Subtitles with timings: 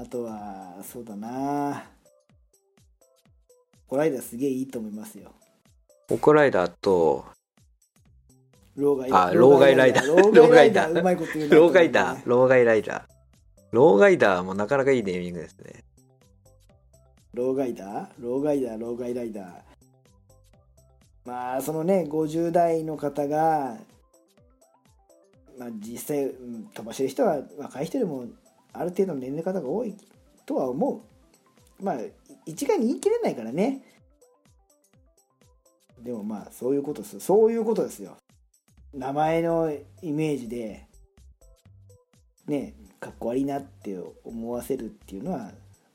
[0.00, 1.84] あとはそうだな。
[3.86, 5.30] こライダーすげえいいと思いますよ。
[6.10, 7.26] オコライダーと
[8.76, 9.12] 老害。
[9.12, 10.06] あ老害ライダー。
[10.34, 10.94] 老害ライダー。
[10.94, 11.00] 老害ダー。
[11.00, 11.54] うまいこと言うな。
[11.54, 12.22] 老害ダー。
[12.24, 13.02] 老害ライダー。
[13.72, 15.84] 老害ダーもなかなかいいネーミングですね。
[17.34, 19.52] 老害ライダー。
[21.26, 23.76] まあそのね50代の方が
[25.58, 28.24] まあ実際、うん飛ばしてる人は若い人でも
[28.72, 29.96] ある程度の年齢方が多い
[30.46, 31.02] とは思
[31.80, 31.84] う。
[31.84, 31.96] まあ
[32.46, 33.82] 一概に言い切れないからね。
[36.00, 38.16] でもまあそういうことですそういうことですよ。
[38.92, 39.70] 名前の
[40.02, 40.86] イメージで
[42.46, 45.52] ねかっこ悪いなって思わせるっていうのは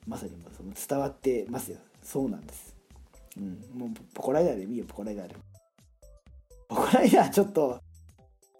[0.07, 1.77] まさにもうその伝わってますよ。
[2.01, 2.75] そうなんです。
[3.37, 3.59] うん。
[3.73, 5.35] もうポコライダーでもいいよポコライダーで
[6.67, 7.79] ポコライダーちょっと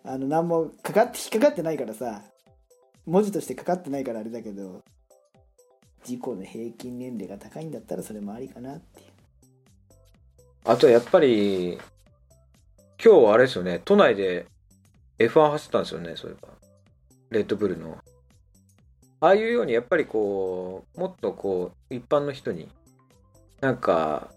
[0.04, 2.24] あの何もかかって引っかかってないからさ。
[3.06, 4.84] 文字としてかかってないからあれだけど
[6.04, 9.08] 事故の平均年齢が高いんだったらそれもありかなっていう。
[10.66, 11.80] あとやっぱり
[13.04, 13.82] 今日あれですよね。
[13.84, 14.48] 都内で
[15.20, 16.50] F1 走ったんですよねそういえば。
[17.32, 17.98] レッドブルの。
[19.20, 22.70] ああいうようにやっぱりこうもっとこう一般の人に
[23.62, 24.30] なんか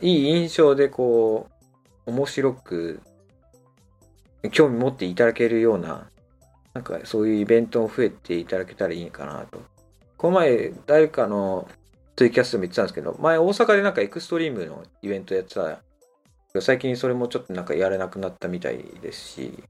[0.00, 1.48] いい印象でこ
[2.06, 3.00] う面白く
[4.52, 6.08] 興味持っていただけるような
[6.76, 9.62] なんかそういうイベントも増えていただけたらいいかなと。
[10.18, 11.66] この前誰かの
[12.16, 15.80] ツイキャストも言ってたんですけど前大阪でなんかエクストリームのイベントやってた。
[16.60, 19.64] 最近それもちょっとなんかやれなくなったみたいですし。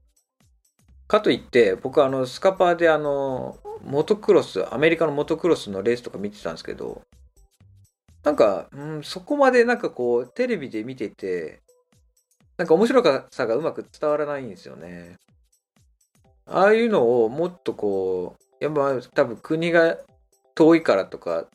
[1.07, 7.03] かといって僕はあのスカパーであのモトクロスアメリカのモトクロスのレースとか見てたんですけど
[8.25, 11.61] なんか、うん、そこまでなんかこうテレビで見てて
[12.57, 15.15] なんか面白さがうまく伝わらないんですよね。
[16.47, 19.97] ああいうのをもっとこうやっぱ多分国が
[20.55, 21.47] 遠いからとか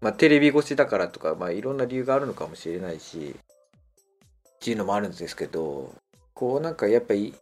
[0.00, 5.92] まあ、テレビ越しだからとか、まあ、いろんな理由があるのかもしれないしっていうのもあるんですけど
[6.34, 7.34] こうなんかやっぱり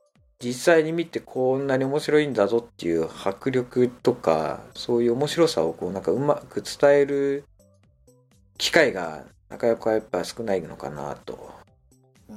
[0.43, 7.45] 実際に見てこんなに面白いんだぞっていう迫力とかそういう面白さをこうなんかうまく伝える
[8.59, 11.54] 機会がなかなかやっぱ少ないのかなと。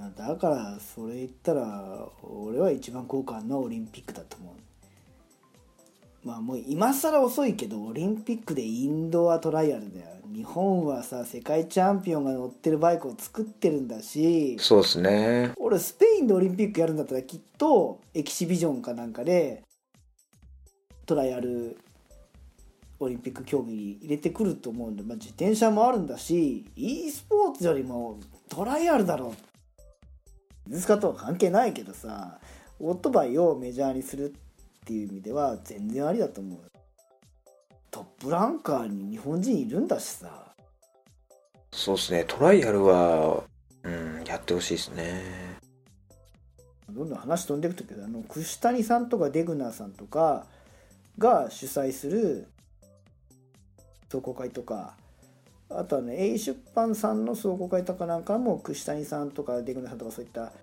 [0.07, 6.27] まあだからそれ言ったら俺は一番効果あるのはオリンピックだと思う。
[6.27, 10.07] まあもう今更遅いけどオリンピックでインドアトライアルだよ。
[10.33, 14.57] 日本はさ世界チャンピオンが乗ってるバイクを作ってるんだし。
[14.59, 15.51] そうですね。
[15.57, 19.63] 俺スペインでオリンピックやるんだったらきっとエキシビジョンかなんかで
[21.05, 21.77] トライアル
[22.99, 28.19] オリンピック競技入れてくると思うんで、まあ、自転車もあるんだし e スポーツよりも
[28.49, 29.56] トライアルだろう
[30.69, 32.39] 水かとは関係ないけどさ
[32.79, 34.33] オートバイをメジャーにするっ
[34.85, 36.59] ていう意味では全然ありだと思う。
[37.89, 40.53] トップランカーに日本人いるんだしさ。
[41.71, 42.25] そうですね。
[42.27, 43.43] トライアルは
[43.83, 45.57] うんやってほしいですね。
[46.89, 50.45] どんどん話飛んでいくけどあの串谷さんとかデグナーさんとか
[51.17, 52.47] が主催する
[54.09, 54.95] 壮行会とか
[55.69, 60.53] あとはね A 出版さんの壮行会とかなんかも串谷さんとかデグナさんとかそういった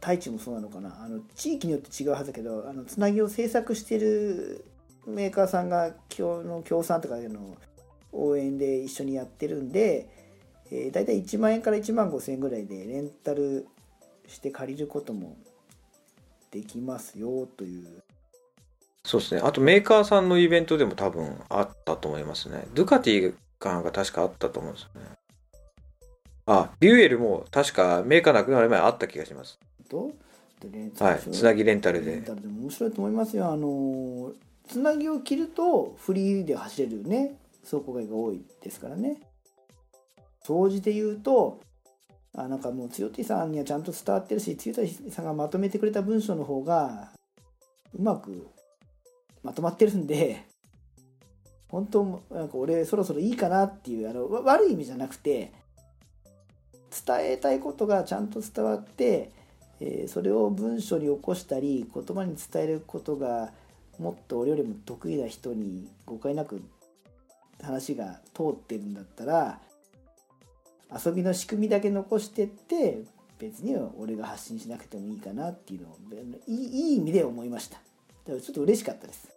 [0.00, 1.00] 太一もそうなのかな。
[1.00, 4.64] あの地域によって違うはずだけどあのつなぎを制作してる
[5.06, 7.56] メーカーさんが今日の協賛とかの
[8.12, 10.08] 応援で一緒にやってるんで、
[10.70, 13.66] えー、大体1万円から1万5千円ぐらいでレンタル
[14.26, 15.36] して借りることも
[16.50, 18.02] できますよという。
[19.04, 19.40] そうですね。
[19.42, 22.66] あとメーカーさんのイベントでも多分あったと思いますね。
[22.74, 25.06] ドゥカティかなんか確かあったと思うんですよね。
[26.46, 29.58] あビューエルも確かメーカーなくなる前あった気がします。
[29.88, 30.10] と
[31.04, 32.12] はいつなぎレンタルで。
[32.12, 33.50] レンタルでも面白いと思いますよ。
[33.50, 34.32] あの
[34.68, 37.38] つなぎを切るとフリーで走れるね。
[37.62, 39.20] 走行外が多いですからね。
[40.42, 41.60] 総じて言うと
[42.34, 47.12] あなんかもう強手さんにはちゃんと伝わってるし強手さんがまとめてくれた文章の方が
[47.94, 48.48] うまく
[49.42, 50.44] まとまってるんで
[51.72, 55.52] 本当なんか俺そろそろいいかなっていうあの悪い意味じゃなくて
[57.06, 59.32] 伝えたいことがちゃんと伝わって、
[59.80, 63.52] えーそれを文章に起こしたり言葉に伝えることが
[63.98, 66.62] もっと俺よりも得意な人に誤解なく
[67.62, 69.58] 話が通ってるんだったら
[71.04, 73.02] 遊びの仕組みだけ残してって
[73.38, 75.96] 別に俺が発信しなくてもいいかなっていうのを
[76.46, 77.76] いいいい意味で思いました。
[77.76, 79.31] だからちょっと嬉しかったです。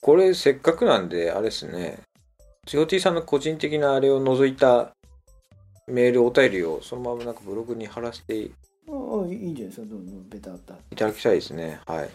[0.00, 1.98] これせっかくなんであれですね。
[2.66, 4.92] GOT さんの個人的なあれを除いた
[5.86, 8.52] メールお便りをそのままなんかブログに貼らせてい
[8.88, 11.80] ああいいんじゃないですかどんどんベタータただきたいですね。
[11.86, 12.10] はい。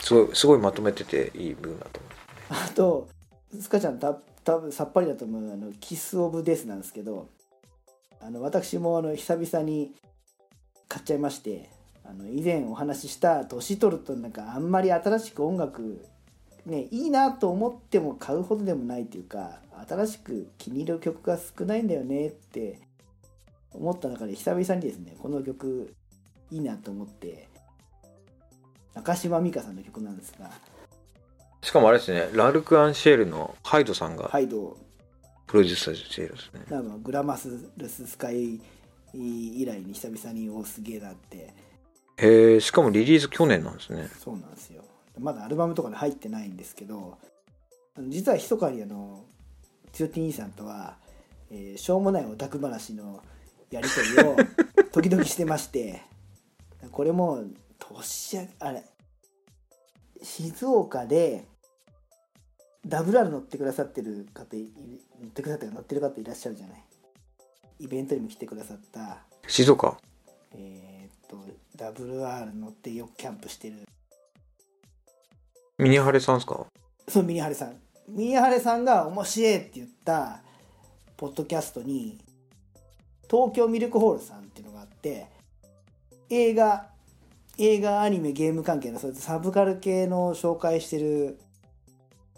[0.00, 2.00] すごいすごいまとめてていい部分だと
[2.50, 3.08] 思あと
[3.58, 4.14] スカちゃんた
[4.44, 7.28] 多分さっぱりだと思うあのキス・オブ・デスなんですけど
[8.20, 9.92] あの私もあの久々に
[10.88, 11.70] 買っちゃいまして
[12.04, 16.04] あの以前お話しした年取るとなんかあんまり新しく音楽
[16.66, 22.78] ねいいなと思っても買うほどでもないというか新しく気に入る曲が少ないんだよねって
[23.72, 25.94] 思った中で久々にですねこの曲
[26.50, 27.48] いいなと思って
[28.94, 30.50] 中島美嘉さんの曲なんですが。
[31.62, 34.76] しかもあれですねラルク・アンシェールのハイドさんがハイド。
[35.46, 38.58] プロデュースしているんですね、なんかグラマスルススカイ
[39.12, 41.52] 以来に久々におすげえなって。
[42.16, 44.08] へえしかもリリース去年なんですね。
[44.18, 44.81] そうなんですよ
[45.18, 47.18] まだアルバムとかで入ってないんですけど
[48.08, 49.24] 実は密かにあの
[49.92, 50.96] つよティ兄さんとは、
[51.50, 53.22] えーしょうもないオタク話の
[53.70, 54.36] やり取りを
[54.92, 56.02] 時々してまして
[56.90, 57.44] これも
[57.78, 58.84] 年明けあれ
[60.22, 61.44] 静岡で
[62.86, 64.72] WR 乗ってくださってる方い
[65.20, 66.82] 乗ってくださってる乗ってる方いらっしゃるじゃない。
[67.78, 69.98] イベントにも来てくださった静岡？
[70.54, 71.36] えーっと
[71.76, 73.86] WR 乗ってよくキャンプしてる
[75.82, 76.64] ミニハレさんですか？
[77.08, 77.76] そうミニハレさん。
[78.08, 80.40] ミニハレさんが面白いって言った
[81.16, 82.20] ポッドキャストに
[83.28, 85.26] 東京ミルクホールさんっていうのがあって
[86.30, 86.86] 映画
[87.58, 91.40] 映画アニメゲーム関係のそういサブカル系の紹介してる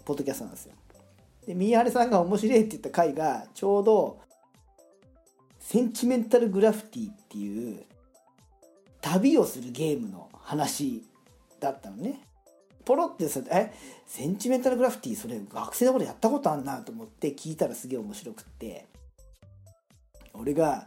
[0.05, 0.73] ポッドキャストなんですよ。
[1.45, 4.21] でミニハレさんが面白いって言った回がちょうど
[5.59, 7.85] センチメンタルグラフィティっていう
[9.01, 11.05] 旅をするゲームの話
[11.59, 12.21] だったのね。
[12.85, 13.73] ポロってさえ
[14.05, 18.87] センチメンタルグラフィティそれ学生の頃やったことあんなと思って聞いたらすげえ面白くって。
[20.39, 20.85] 俺が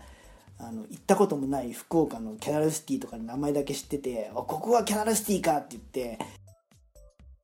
[0.58, 6.18] あの行ったこともない福岡のキャナルシティとかの名前だけ知ってて「あここはキャナルシティか」って言って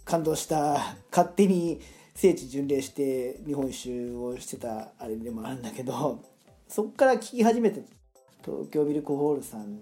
[0.05, 1.81] 感動した勝手に
[2.15, 6.21] 聖地巡礼して日本一周をしてたあれでもあるんだけど
[6.69, 7.85] そっから聞き始めて
[8.45, 9.81] 東京ミルクホールさん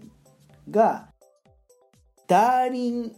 [0.70, 1.08] が
[2.28, 3.16] 「ダーリン・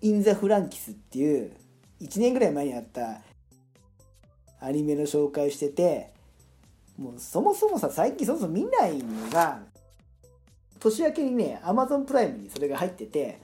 [0.00, 1.52] イン・ザ・フランキス」っていう
[2.00, 3.22] 1年ぐらい前にあった
[4.60, 6.12] アニメの紹介してて
[6.96, 9.60] もうそもそもさ最近そもそも見ないのが
[10.80, 13.38] 年明けにねアマゾンプライムにそれが入ってて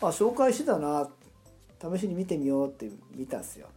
[0.00, 1.08] あ紹介してたな
[1.80, 3.68] 試しに見てみようって見たんですよ。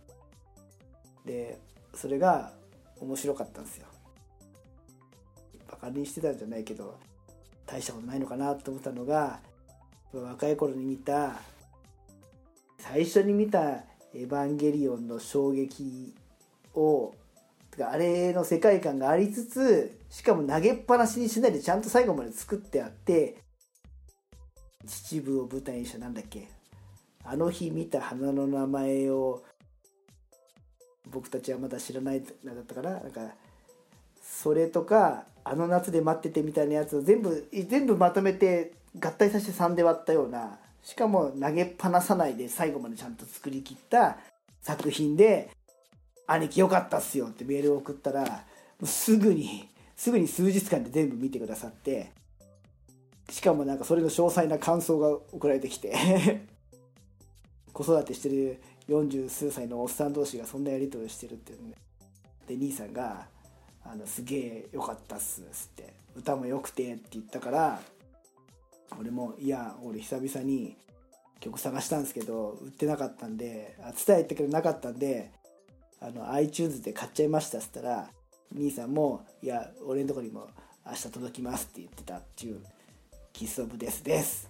[1.25, 1.59] で
[1.93, 2.51] それが
[2.99, 3.87] 面白かったんですよ。
[5.69, 6.97] バカにしてたんじゃないけど
[7.65, 9.39] 大したことないのかなと思ったのが
[10.13, 11.41] 若い頃に見た
[12.87, 13.83] 最初に見た
[14.13, 16.13] 「エヴァンゲリオン」の衝撃
[16.75, 17.13] を
[17.79, 23.37] あれの世界観がありつつしかも投げっぱなしにしないでちゃんと最後まで作ってあって
[24.85, 26.47] 秩父を舞台にしたなんだっけ
[27.23, 29.43] あの日見た花の名前を
[31.09, 32.99] 僕たちはまだ知らないなだったかな。
[32.99, 33.35] なんか
[34.21, 44.17] それとかあの夏で待っててみたいなやつを全部全部まとめて合体させて3で割ったようなしかも投げっぱなさないで最後までちゃんと作りきった
[44.61, 45.49] 作品で
[46.27, 48.45] 「兄貴よかったっすよ」ってメールを送ったら
[48.83, 52.11] すぐにすぐに数日間で全部見てくださって
[53.31, 55.91] しかもなんかそれの詳細な感想が送られてきて
[57.73, 61.73] 子育てしてる40数歳のおっさん同士がそんなやり取りをしてるっていうね
[62.47, 63.27] で兄さんが
[63.83, 67.81] 「あのすげえよかったっす」っつって「歌も良くて」って言ったから
[68.99, 70.77] 俺も「いや俺久々に
[71.39, 75.31] 曲探したんですけど売ってなかったんであ伝えたけどなかったんで
[75.99, 78.09] あの iTunes で買っちゃいましたっつったら
[78.53, 80.47] 兄さんも「いや俺のとこにも
[80.85, 82.61] 明日届きます」って言ってたっていう
[83.33, 84.49] 「キス・オブ・デス」です。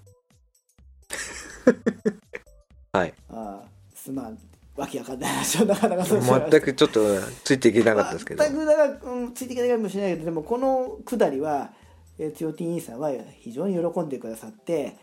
[2.93, 3.13] はい。
[3.29, 4.37] ああすまん
[4.75, 6.49] わけわかんない話をなかなかそうしました。
[6.49, 6.99] 全くちょっと
[7.43, 8.43] ついていけなかったですけど。
[8.43, 11.71] 全くだから、うん、ついていけないかもしれないけどでもこのくだりは
[12.17, 14.95] えーつよティ兄さんは非常に喜んでくださって、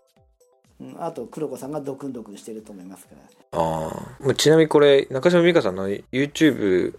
[0.79, 3.59] うん、あと黒子さんがドクンドクンしてると思いますから。
[3.59, 3.91] あ
[4.27, 6.97] あちなみにこれ中島美嘉さんの YouTube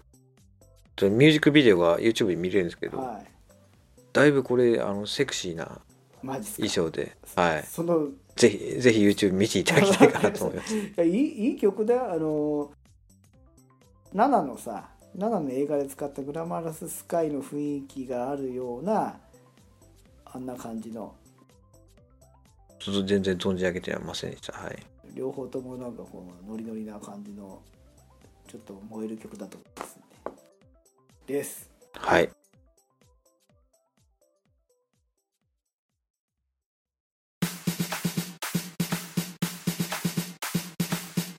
[0.94, 3.26] とミュージックビデオが YouTube で見れるんですけど、はい。
[4.12, 5.80] だいぶこれあのセクシーな
[6.22, 10.76] 衣装で、はい、そのぜひぜひ YouTube 見ていただきたいかなと思います。
[10.76, 12.12] いやいいいい曲だよ。
[12.12, 12.70] あの
[14.12, 19.16] ナナのさナナの映画で使ったグラマラススカイの雰囲気があるような
[20.34, 21.14] あんな感じの。
[22.80, 24.52] ちょっと全然存じ上げてはませんでした。
[24.52, 24.76] はい。
[25.14, 27.62] 両方ともなんかこうノリノリな感じの
[28.48, 30.02] ちょっと燃える曲だと思いますね。
[31.26, 31.70] です。
[31.92, 32.28] はい。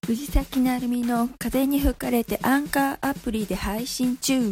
[0.05, 4.51] 藤崎崎なるみの風に吹かれてアンカーアプリで配信中。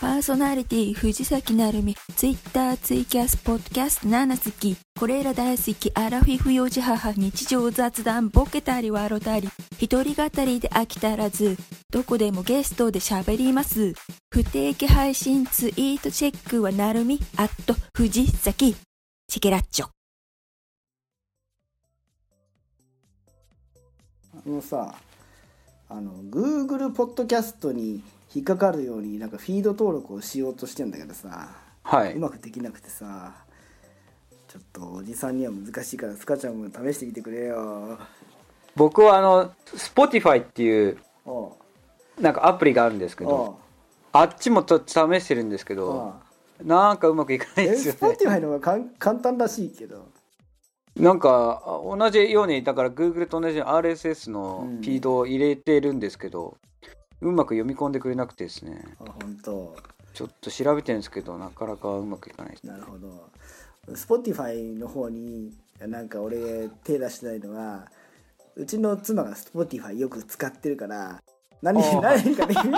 [0.00, 4.76] パーソナリティ藤崎なるみ、ツイッター、ツイキャス、ポッドキャスト7好き。
[4.96, 9.48] これら大好き、アラフィフ幼児母、日常雑談、ボケたり笑たり、
[9.80, 11.56] 一人語りで飽きたらず、
[11.90, 13.94] どこでもゲストで喋ります。
[14.30, 18.76] 不定期配信ツイートチェックはなるみ、アット藤崎。
[19.26, 19.88] チケラッチョ。
[24.32, 24.94] あのさ
[25.88, 28.00] あの Google ポッドキャストに
[28.34, 31.48] 引っかかるようになんかフィード登録をしようとしてんだけどさ
[31.82, 32.14] はい。
[32.14, 33.34] うまくできなくてさ
[34.48, 37.98] ちょっとおじさんには難しいからスカちゃんも試してきてくれよ。
[38.76, 40.98] 僕はあの、Spotify っていう、
[42.18, 43.62] なんかアプリがあるんですけおど、う。
[44.12, 46.14] あっちもちょっと試してるんですけおど、
[46.62, 46.66] う。
[46.66, 47.98] なんかうまくいかないえですよね。
[47.98, 50.06] スポティファイの方がかん簡単らしいけど。
[50.96, 54.76] なんかあ同じようにだから Google と同じように RSS のうん。
[54.78, 56.56] フィードを入れてるんですけど、
[57.20, 58.82] うまく読み込んでくれなくてですね。
[59.00, 59.76] あ本当。
[60.14, 62.66] ちょっと調べてるんですけどなかなかうまくいかないです。
[62.66, 63.30] なるほど。
[63.88, 67.88] Spotify の方になんか俺手出してないのは
[68.56, 71.22] うちの妻が Spotify よく使ってるから
[71.62, 72.72] 何何かで 何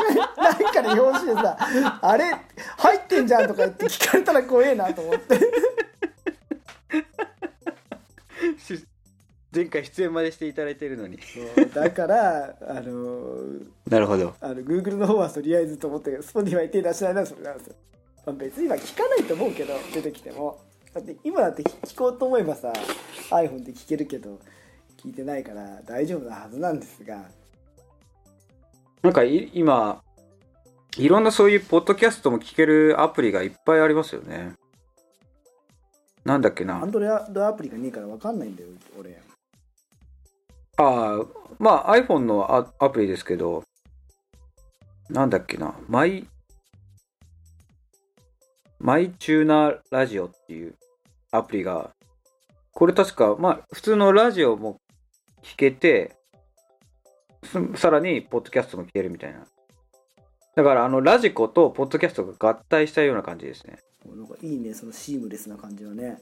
[0.72, 1.56] かで表紙でさ
[2.02, 2.34] 「あれ
[2.76, 5.38] 入ってんじゃん」とか言って聞かれたら怖えなと思って
[9.52, 11.18] 前回出演までしていただいてるのに。
[11.74, 13.36] だからあの
[13.88, 14.34] なるほど。
[14.40, 17.74] あの Google の方はとりあえずと思って Spotify 手出してないのはそれなんですよ、
[18.26, 20.60] まあ、別に今聞かないと思うけど出てきても。
[20.94, 22.72] だって今だって聞こうと思えばさ
[23.30, 24.40] iPhone で聞けるけど
[24.96, 27.24] 聞いてないから大丈夫なはずなんですが。
[29.02, 30.02] なんかい今
[30.96, 34.54] いろんなそういうポッドキャストも聞けるアプリがいっぱいありますよね。
[36.24, 36.80] なんだっけな。
[36.80, 39.18] Android アプリがねえから分かんないんだよ俺
[40.80, 41.26] ああ
[41.58, 43.64] まあ iPhone のアアプリですけど
[45.10, 46.26] なんだっけなマイ
[48.78, 50.74] マイチューナーラジオっていう
[51.32, 51.90] アプリが
[52.72, 54.80] これ確かまあ普通のラジオも
[55.42, 56.16] 聞けて
[57.44, 59.40] すさらにポッドキャストも聞けるみたいな。
[60.56, 63.78] だからあのラジコとポッドキャストが合体したような感じですね。
[64.06, 66.18] なんかいいねそのシームレスな感じのね。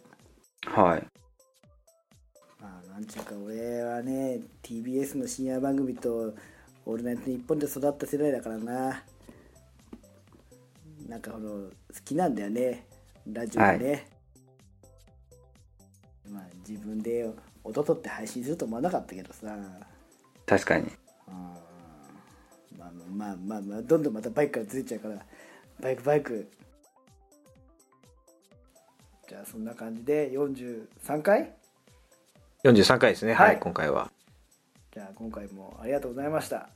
[0.66, 1.02] はい。
[1.02, 1.27] まあ
[2.98, 6.34] なんちゅうか俺はね TBS の深夜番組と
[6.84, 9.04] 「オールナイトニッポン」で育った世代だからな。
[11.06, 11.70] なんかこの好
[12.04, 12.84] きなんだよね。
[13.24, 14.08] ラジオがね、
[16.28, 17.30] まあ自分で
[17.62, 19.56] 音取って配信すると思わなかったけどさ。
[20.44, 20.90] 確かに。
[22.76, 25.24] まあまあまあまあどんどんまたバイクからずれちゃうから
[25.78, 26.50] バイクバイク。
[29.28, 31.54] じゃあそんな感じで43回？
[32.72, 33.34] 43回ですね。
[33.34, 34.10] はい、はい今回は。
[34.92, 36.68] じゃあ今回もありがとうございました。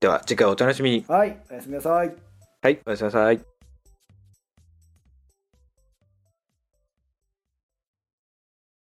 [0.00, 1.04] では次回お楽しみに。
[1.06, 2.14] はいおやすみなさい。
[2.62, 3.51] はいおやすみなさい